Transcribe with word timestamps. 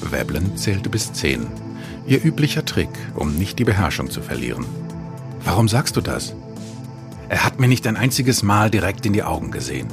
Veblen 0.00 0.56
zählte 0.56 0.88
bis 0.88 1.12
zehn. 1.12 1.46
Ihr 2.06 2.24
üblicher 2.24 2.64
Trick, 2.64 2.90
um 3.14 3.36
nicht 3.36 3.58
die 3.58 3.64
Beherrschung 3.64 4.10
zu 4.10 4.22
verlieren. 4.22 4.64
Warum 5.44 5.68
sagst 5.68 5.96
du 5.96 6.00
das? 6.00 6.34
Er 7.28 7.44
hat 7.44 7.60
mir 7.60 7.68
nicht 7.68 7.86
ein 7.86 7.96
einziges 7.96 8.42
Mal 8.42 8.70
direkt 8.70 9.06
in 9.06 9.12
die 9.12 9.22
Augen 9.22 9.50
gesehen. 9.50 9.88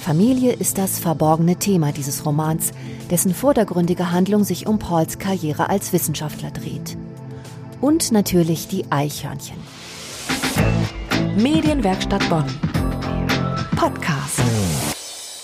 Familie 0.00 0.52
ist 0.52 0.78
das 0.78 0.98
verborgene 0.98 1.56
Thema 1.56 1.90
dieses 1.90 2.24
Romans, 2.26 2.72
dessen 3.10 3.34
vordergründige 3.34 4.12
Handlung 4.12 4.44
sich 4.44 4.66
um 4.66 4.78
Pauls 4.78 5.18
Karriere 5.18 5.68
als 5.68 5.92
Wissenschaftler 5.92 6.50
dreht. 6.50 6.96
Und 7.80 8.12
natürlich 8.12 8.68
die 8.68 8.84
Eichhörnchen. 8.90 9.56
Medienwerkstatt 11.36 12.28
Bonn. 12.28 12.46
Podcast. 13.74 14.40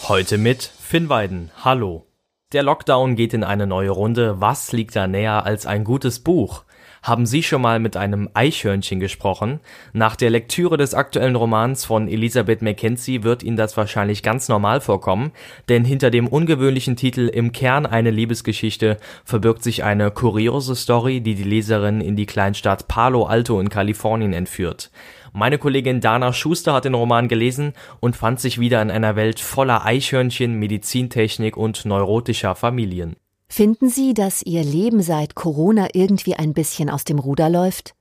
Heute 0.09 0.39
mit 0.39 0.71
Finn 0.81 1.09
Weiden. 1.09 1.51
Hallo. 1.65 2.07
Der 2.53 2.63
Lockdown 2.63 3.17
geht 3.17 3.33
in 3.33 3.45
eine 3.45 3.67
neue 3.67 3.91
Runde. 3.91 4.41
Was 4.43 4.73
liegt 4.73 4.95
da 4.95 5.07
näher 5.07 5.47
als 5.47 5.65
ein 5.65 5.85
gutes 5.85 6.21
Buch? 6.21 6.65
Haben 7.03 7.27
Sie 7.27 7.43
schon 7.43 7.63
mal 7.63 7.81
mit 7.81 7.97
einem 7.97 8.29
Eichhörnchen 8.33 9.01
gesprochen? 9.01 9.59
Nach 9.93 10.15
der 10.15 10.31
Lektüre 10.31 10.77
des 10.77 10.95
aktuellen 10.95 11.35
Romans 11.35 11.85
von 11.85 12.07
Elisabeth 12.07 12.63
Mackenzie 12.63 13.25
wird 13.25 13.43
Ihnen 13.43 13.57
das 13.57 13.77
wahrscheinlich 13.77 14.23
ganz 14.23 14.49
normal 14.49 14.81
vorkommen, 14.81 15.33
denn 15.69 15.85
hinter 15.85 16.11
dem 16.11 16.29
ungewöhnlichen 16.29 16.95
Titel 16.95 17.27
Im 17.27 17.51
Kern 17.51 17.87
eine 17.87 18.13
Liebesgeschichte 18.13 18.99
verbirgt 19.25 19.65
sich 19.65 19.83
eine 19.83 20.13
kuriose 20.13 20.77
Story, 20.77 21.21
die 21.21 21.35
die 21.35 21.43
Leserin 21.43 22.01
in 22.01 22.15
die 22.15 22.27
Kleinstadt 22.27 22.87
Palo 22.87 23.25
Alto 23.25 23.59
in 23.59 23.69
Kalifornien 23.69 24.33
entführt. 24.33 24.93
Meine 25.33 25.59
Kollegin 25.59 26.01
Dana 26.01 26.33
Schuster 26.33 26.73
hat 26.73 26.85
den 26.85 26.95
Roman 26.95 27.27
gelesen 27.27 27.73
und 27.99 28.15
fand 28.15 28.39
sich 28.39 28.61
wieder 28.61 28.81
in 28.81 28.93
einer 28.93 29.17
Welt 29.17 29.41
voller 29.41 29.85
Eichhörnchen, 29.85 30.57
Medizintechnik 30.57 31.57
und 31.57 31.85
neurotischer 31.85 32.55
Familien. 32.55 33.17
Finden 33.55 33.91
Sie, 33.91 34.15
dass 34.15 34.41
Ihr 34.41 34.65
Leben 34.65 35.03
seit 35.03 35.35
Corona 35.35 35.89
irgendwie 35.93 36.35
ein 36.35 36.55
bisschen 36.55 36.89
aus 36.89 37.05
dem 37.05 37.19
Ruder 37.19 37.51
läuft? 37.51 37.95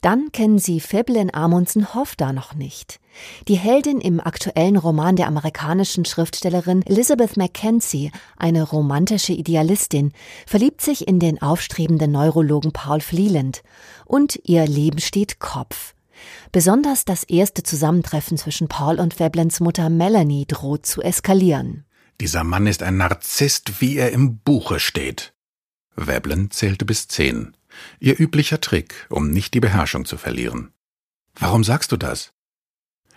Dann 0.00 0.30
kennen 0.30 0.60
Sie 0.60 0.78
Feblen 0.78 1.34
Amundsen 1.34 1.92
Hofda 1.92 2.32
noch 2.32 2.54
nicht. 2.54 3.00
Die 3.48 3.56
Heldin 3.56 4.00
im 4.00 4.20
aktuellen 4.20 4.76
Roman 4.76 5.16
der 5.16 5.26
amerikanischen 5.26 6.04
Schriftstellerin 6.04 6.86
Elizabeth 6.86 7.36
Mackenzie, 7.36 8.12
eine 8.36 8.62
romantische 8.62 9.32
Idealistin, 9.32 10.12
verliebt 10.46 10.80
sich 10.80 11.08
in 11.08 11.18
den 11.18 11.42
aufstrebenden 11.42 12.12
Neurologen 12.12 12.70
Paul 12.70 13.00
Fleland 13.00 13.64
und 14.04 14.38
ihr 14.44 14.68
Leben 14.68 15.00
steht 15.00 15.40
Kopf. 15.40 15.94
Besonders 16.52 17.04
das 17.04 17.24
erste 17.24 17.64
Zusammentreffen 17.64 18.38
zwischen 18.38 18.68
Paul 18.68 19.00
und 19.00 19.14
Feblens 19.14 19.58
Mutter 19.58 19.90
Melanie 19.90 20.46
droht 20.46 20.86
zu 20.86 21.02
eskalieren. 21.02 21.86
Dieser 22.20 22.44
Mann 22.44 22.66
ist 22.66 22.82
ein 22.82 22.96
Narzisst, 22.96 23.80
wie 23.80 23.96
er 23.96 24.12
im 24.12 24.38
Buche 24.38 24.80
steht. 24.80 25.34
Veblen 25.96 26.50
zählte 26.50 26.84
bis 26.84 27.08
zehn. 27.08 27.56
Ihr 28.00 28.18
üblicher 28.20 28.60
Trick, 28.60 29.06
um 29.08 29.30
nicht 29.30 29.54
die 29.54 29.60
Beherrschung 29.60 30.04
zu 30.04 30.16
verlieren. 30.16 30.72
Warum 31.34 31.64
sagst 31.64 31.92
du 31.92 31.96
das? 31.96 32.32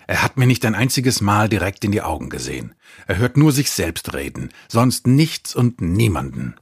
Er 0.08 0.22
hat 0.22 0.38
mir 0.38 0.46
nicht 0.46 0.66
ein 0.66 0.76
einziges 0.76 1.20
Mal 1.22 1.50
direkt 1.50 1.84
in 1.84 1.92
die 1.92 2.02
Augen 2.02 2.30
gesehen. 2.30 2.76
Er 3.08 3.18
hört 3.18 3.38
nur 3.38 3.52
sich 3.52 3.72
selbst 3.72 4.14
reden, 4.14 4.50
sonst 4.68 5.08
nichts 5.08 5.56
und 5.56 5.82
niemanden. 5.82 6.56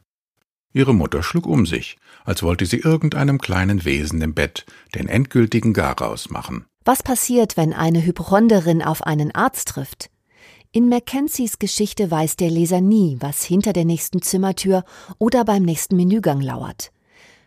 Ihre 0.74 0.96
Mutter 0.96 1.22
schlug 1.22 1.46
um 1.46 1.66
sich, 1.66 1.98
als 2.26 2.42
wollte 2.42 2.66
sie 2.66 2.78
irgendeinem 2.78 3.40
kleinen 3.40 3.86
Wesen 3.86 4.22
im 4.22 4.34
Bett 4.34 4.66
den 4.96 5.08
endgültigen 5.08 5.74
Garaus 5.74 6.30
machen. 6.30 6.66
Was 6.86 7.04
passiert, 7.04 7.58
wenn 7.58 7.74
eine 7.74 8.04
Hypochonderin 8.04 8.82
auf 8.82 9.04
einen 9.04 9.34
Arzt 9.36 9.70
trifft? 9.70 10.10
In 10.76 10.90
Mackenzies 10.90 11.60
Geschichte 11.60 12.10
weiß 12.10 12.36
der 12.36 12.50
Leser 12.50 12.82
nie, 12.82 13.18
was 13.20 13.44
hinter 13.44 13.74
der 13.74 13.86
nächsten 13.86 14.24
Zimmertür 14.24 14.84
oder 15.20 15.46
beim 15.46 15.62
nächsten 15.62 15.96
Menügang 15.96 16.42
lauert. 16.42 16.92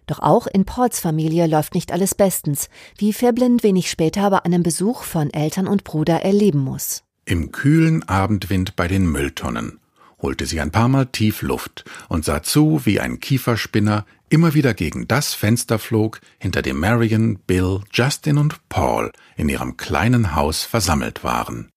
Doch 0.06 0.20
auch 0.20 0.46
in 0.46 0.64
Pauls 0.64 1.00
Familie 1.00 1.48
läuft 1.48 1.74
nicht 1.74 1.90
alles 1.90 2.14
bestens, 2.14 2.68
wie 2.98 3.12
Feblin 3.12 3.64
wenig 3.64 3.90
später 3.90 4.30
bei 4.30 4.44
einem 4.44 4.62
Besuch 4.62 5.02
von 5.02 5.30
Eltern 5.30 5.66
und 5.66 5.82
Bruder 5.82 6.22
erleben 6.22 6.60
muss. 6.60 7.02
Im 7.24 7.50
kühlen 7.50 8.04
Abendwind 8.04 8.76
bei 8.76 8.86
den 8.86 9.10
Mülltonnen 9.10 9.80
holte 10.22 10.46
sie 10.46 10.60
ein 10.60 10.70
paar 10.70 10.86
Mal 10.86 11.06
tief 11.06 11.42
Luft 11.42 11.84
und 12.08 12.24
sah 12.24 12.44
zu, 12.44 12.82
wie 12.84 13.00
ein 13.00 13.18
Kieferspinner 13.18 14.06
immer 14.28 14.54
wieder 14.54 14.72
gegen 14.72 15.08
das 15.08 15.34
Fenster 15.34 15.80
flog, 15.80 16.20
hinter 16.38 16.62
dem 16.62 16.78
Marion, 16.78 17.40
Bill, 17.44 17.80
Justin 17.92 18.38
und 18.38 18.68
Paul 18.68 19.10
in 19.36 19.48
ihrem 19.48 19.76
kleinen 19.76 20.36
Haus 20.36 20.62
versammelt 20.62 21.24
waren. 21.24 21.70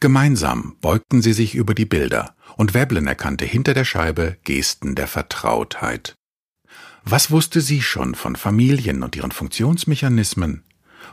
Gemeinsam 0.00 0.76
beugten 0.80 1.22
sie 1.22 1.32
sich 1.32 1.54
über 1.54 1.74
die 1.74 1.86
Bilder, 1.86 2.34
und 2.56 2.74
Veblen 2.74 3.06
erkannte 3.06 3.44
hinter 3.44 3.74
der 3.74 3.84
Scheibe 3.84 4.36
Gesten 4.44 4.94
der 4.94 5.06
Vertrautheit. 5.06 6.14
Was 7.04 7.30
wusste 7.30 7.60
sie 7.60 7.80
schon 7.80 8.14
von 8.14 8.36
Familien 8.36 9.02
und 9.02 9.16
ihren 9.16 9.32
Funktionsmechanismen, 9.32 10.64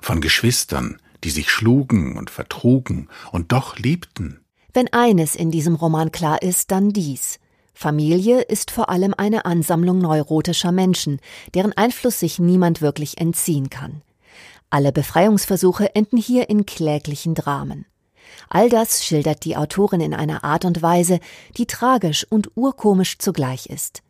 von 0.01 0.21
Geschwistern, 0.21 0.97
die 1.23 1.29
sich 1.29 1.49
schlugen 1.49 2.17
und 2.17 2.29
vertrugen 2.29 3.07
und 3.31 3.51
doch 3.51 3.77
liebten? 3.77 4.41
Wenn 4.73 4.91
eines 4.91 5.35
in 5.35 5.51
diesem 5.51 5.75
Roman 5.75 6.11
klar 6.11 6.41
ist, 6.41 6.71
dann 6.71 6.89
dies. 6.89 7.39
Familie 7.73 8.41
ist 8.41 8.71
vor 8.71 8.89
allem 8.89 9.13
eine 9.15 9.45
Ansammlung 9.45 9.99
neurotischer 9.99 10.71
Menschen, 10.71 11.19
deren 11.53 11.73
Einfluss 11.73 12.19
sich 12.19 12.39
niemand 12.39 12.81
wirklich 12.81 13.17
entziehen 13.19 13.69
kann. 13.69 14.01
Alle 14.69 14.91
Befreiungsversuche 14.91 15.95
enden 15.95 16.17
hier 16.17 16.49
in 16.49 16.65
kläglichen 16.65 17.35
Dramen. 17.35 17.85
All 18.49 18.69
das 18.69 19.03
schildert 19.03 19.45
die 19.45 19.57
Autorin 19.57 20.01
in 20.01 20.13
einer 20.13 20.43
Art 20.43 20.65
und 20.65 20.81
Weise, 20.81 21.19
die 21.57 21.65
tragisch 21.65 22.25
und 22.29 22.51
urkomisch 22.55 23.17
zugleich 23.19 23.67
ist. 23.67 24.01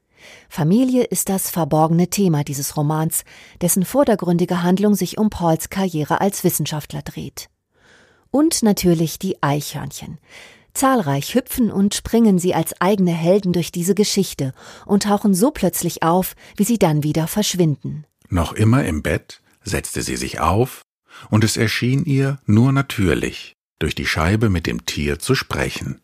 Familie 0.50 1.04
ist 1.04 1.30
das 1.30 1.50
verborgene 1.50 2.10
Thema 2.10 2.44
dieses 2.44 2.78
Romans, 2.78 3.24
dessen 3.62 3.86
vordergründige 3.86 4.64
Handlung 4.64 4.96
sich 4.96 5.18
um 5.18 5.30
Pauls 5.30 5.70
Karriere 5.70 6.22
als 6.22 6.44
Wissenschaftler 6.44 7.02
dreht. 7.02 7.50
Und 8.32 8.64
natürlich 8.64 9.20
die 9.20 9.42
Eichhörnchen. 9.42 10.18
Zahlreich 10.74 11.36
hüpfen 11.36 11.72
und 11.72 11.96
springen 11.96 12.38
sie 12.38 12.54
als 12.54 12.80
eigene 12.82 13.12
Helden 13.12 13.54
durch 13.54 13.72
diese 13.72 13.96
Geschichte 13.96 14.54
und 14.86 15.04
tauchen 15.04 15.34
so 15.34 15.52
plötzlich 15.52 16.04
auf, 16.04 16.36
wie 16.58 16.66
sie 16.66 16.78
dann 16.78 17.04
wieder 17.04 17.28
verschwinden. 17.28 18.06
Noch 18.28 18.52
immer 18.54 18.84
im 18.84 19.02
Bett 19.02 19.42
setzte 19.64 20.02
sie 20.02 20.18
sich 20.18 20.40
auf, 20.42 20.82
und 21.30 21.46
es 21.46 21.56
erschien 21.56 22.04
ihr 22.04 22.40
nur 22.46 22.74
natürlich, 22.74 23.55
durch 23.80 23.96
die 23.96 24.06
Scheibe 24.06 24.50
mit 24.50 24.68
dem 24.68 24.86
Tier 24.86 25.20
zu 25.20 25.36
sprechen. 25.36 26.02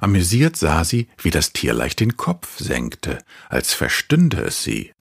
Amüsiert 0.00 0.56
sah 0.56 0.84
sie, 0.84 1.08
wie 1.18 1.30
das 1.30 1.52
Tier 1.52 1.72
leicht 1.72 2.00
den 2.00 2.16
Kopf 2.16 2.58
senkte, 2.58 3.18
als 3.48 3.72
verstünde 3.72 4.42
es 4.42 4.62
sie. 4.62 4.92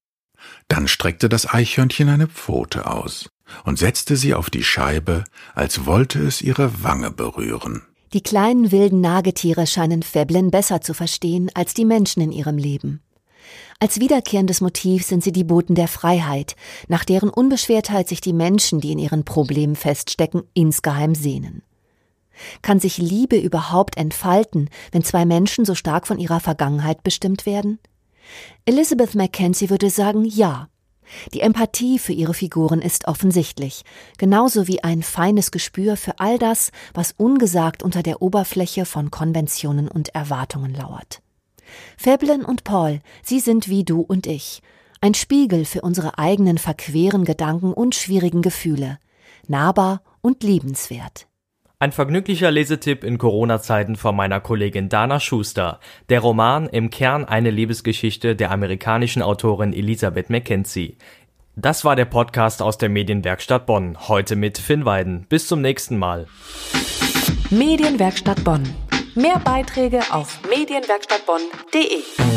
Dann 0.67 0.87
streckte 0.87 1.29
das 1.29 1.51
Eichhörnchen 1.51 2.09
eine 2.09 2.27
Pfote 2.27 2.87
aus 2.87 3.29
und 3.63 3.77
setzte 3.77 4.15
sie 4.15 4.33
auf 4.33 4.49
die 4.49 4.63
Scheibe, 4.63 5.23
als 5.53 5.85
wollte 5.85 6.19
es 6.19 6.41
ihre 6.41 6.83
Wange 6.83 7.11
berühren. 7.11 7.83
Die 8.13 8.21
kleinen 8.21 8.71
wilden 8.71 9.01
Nagetiere 9.01 9.67
scheinen 9.67 10.03
Feblin 10.03 10.51
besser 10.51 10.81
zu 10.81 10.93
verstehen 10.93 11.51
als 11.53 11.73
die 11.73 11.85
Menschen 11.85 12.21
in 12.21 12.31
ihrem 12.31 12.57
Leben. 12.57 13.01
Als 13.79 13.99
wiederkehrendes 13.99 14.61
Motiv 14.61 15.05
sind 15.05 15.23
sie 15.23 15.31
die 15.31 15.43
Boten 15.43 15.75
der 15.75 15.87
Freiheit, 15.87 16.55
nach 16.87 17.03
deren 17.03 17.29
Unbeschwertheit 17.29 18.07
sich 18.07 18.21
die 18.21 18.33
Menschen, 18.33 18.79
die 18.79 18.93
in 18.93 18.99
ihren 18.99 19.25
Problemen 19.25 19.75
feststecken, 19.75 20.43
insgeheim 20.53 21.13
sehnen. 21.13 21.61
Kann 22.61 22.79
sich 22.79 22.97
Liebe 22.97 23.37
überhaupt 23.37 23.97
entfalten, 23.97 24.69
wenn 24.91 25.03
zwei 25.03 25.25
Menschen 25.25 25.65
so 25.65 25.75
stark 25.75 26.07
von 26.07 26.19
ihrer 26.19 26.39
Vergangenheit 26.39 27.03
bestimmt 27.03 27.45
werden? 27.45 27.79
Elizabeth 28.65 29.15
Mackenzie 29.15 29.69
würde 29.69 29.89
sagen, 29.89 30.25
ja. 30.25 30.69
Die 31.33 31.41
Empathie 31.41 31.99
für 31.99 32.13
ihre 32.13 32.33
Figuren 32.33 32.81
ist 32.81 33.07
offensichtlich, 33.07 33.83
genauso 34.17 34.67
wie 34.67 34.83
ein 34.83 35.03
feines 35.03 35.51
Gespür 35.51 35.97
für 35.97 36.19
all 36.19 36.39
das, 36.39 36.71
was 36.93 37.13
ungesagt 37.15 37.83
unter 37.83 38.01
der 38.01 38.21
Oberfläche 38.23 38.85
von 38.85 39.11
Konventionen 39.11 39.87
und 39.87 40.09
Erwartungen 40.15 40.73
lauert. 40.73 41.21
Feblen 41.97 42.43
und 42.43 42.63
Paul, 42.63 43.01
sie 43.23 43.39
sind 43.39 43.69
wie 43.69 43.83
du 43.83 44.01
und 44.01 44.25
ich, 44.27 44.61
ein 45.01 45.13
Spiegel 45.13 45.65
für 45.65 45.81
unsere 45.81 46.17
eigenen 46.17 46.57
verqueren 46.57 47.25
Gedanken 47.25 47.73
und 47.73 47.95
schwierigen 47.95 48.41
Gefühle, 48.41 48.97
nahbar 49.47 50.01
und 50.21 50.43
liebenswert. 50.43 51.27
Ein 51.77 51.91
vergnüglicher 51.91 52.51
Lesetipp 52.51 53.03
in 53.03 53.17
Corona-Zeiten 53.17 53.97
von 53.97 54.15
meiner 54.15 54.39
Kollegin 54.39 54.87
Dana 54.87 55.19
Schuster. 55.19 55.81
Der 56.07 56.21
Roman 56.21 56.67
Im 56.67 56.89
Kern 56.89 57.25
eine 57.25 57.51
Liebesgeschichte 57.51 58.37
der 58.37 58.51
amerikanischen 58.51 59.21
Autorin 59.21 59.73
Elisabeth 59.73 60.29
Mackenzie. 60.29 60.97
Das 61.57 61.83
war 61.83 61.97
der 61.97 62.05
Podcast 62.05 62.61
aus 62.61 62.77
der 62.77 62.87
Medienwerkstatt 62.87 63.65
Bonn. 63.65 63.97
Heute 64.07 64.37
mit 64.37 64.57
Finn 64.57 64.85
Weiden. 64.85 65.25
Bis 65.27 65.47
zum 65.47 65.61
nächsten 65.61 65.97
Mal. 65.97 66.27
Medienwerkstatt 67.49 68.41
Bonn. 68.45 68.63
Mehr 69.15 69.39
Beiträge 69.39 69.99
auf 70.11 70.39
medienwerkstattbonn.de. 70.49 72.34